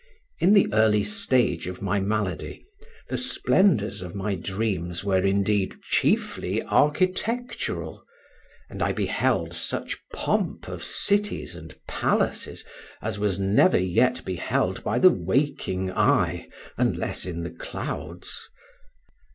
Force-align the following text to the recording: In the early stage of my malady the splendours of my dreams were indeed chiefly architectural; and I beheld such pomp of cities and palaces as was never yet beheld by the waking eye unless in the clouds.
In 0.39 0.55
the 0.55 0.67
early 0.73 1.03
stage 1.03 1.67
of 1.67 1.79
my 1.79 1.99
malady 1.99 2.65
the 3.09 3.17
splendours 3.19 4.01
of 4.01 4.15
my 4.15 4.33
dreams 4.33 5.03
were 5.03 5.21
indeed 5.23 5.75
chiefly 5.83 6.63
architectural; 6.63 8.03
and 8.67 8.81
I 8.81 8.93
beheld 8.93 9.53
such 9.53 9.99
pomp 10.11 10.67
of 10.67 10.83
cities 10.83 11.55
and 11.55 11.77
palaces 11.87 12.65
as 12.99 13.19
was 13.19 13.37
never 13.37 13.77
yet 13.79 14.25
beheld 14.25 14.83
by 14.83 14.97
the 14.97 15.11
waking 15.11 15.91
eye 15.91 16.47
unless 16.79 17.27
in 17.27 17.43
the 17.43 17.51
clouds. 17.51 18.49